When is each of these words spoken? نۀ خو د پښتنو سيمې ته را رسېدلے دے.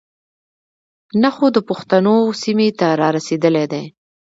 نۀ 1.21 1.29
خو 1.35 1.45
د 1.55 1.57
پښتنو 1.69 2.15
سيمې 2.41 2.69
ته 2.79 2.87
را 2.99 3.07
رسېدلے 3.17 3.65
دے. 3.71 3.83